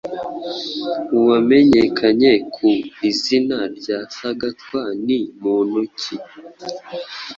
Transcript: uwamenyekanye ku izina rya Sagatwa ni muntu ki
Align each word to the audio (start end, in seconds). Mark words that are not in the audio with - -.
uwamenyekanye 1.17 2.31
ku 2.53 2.67
izina 3.09 3.57
rya 3.77 3.99
Sagatwa 4.17 4.81
ni 5.05 5.19
muntu 5.43 5.79
ki 5.97 6.15